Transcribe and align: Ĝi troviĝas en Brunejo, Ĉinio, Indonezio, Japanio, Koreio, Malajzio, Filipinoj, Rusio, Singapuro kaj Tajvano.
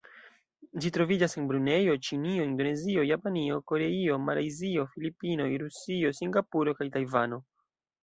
Ĝi 0.85 0.91
troviĝas 0.95 1.37
en 1.41 1.49
Brunejo, 1.51 1.95
Ĉinio, 2.07 2.47
Indonezio, 2.49 3.05
Japanio, 3.11 3.61
Koreio, 3.75 4.19
Malajzio, 4.25 4.89
Filipinoj, 4.97 5.51
Rusio, 5.67 6.17
Singapuro 6.23 6.79
kaj 6.83 6.93
Tajvano. 6.99 7.45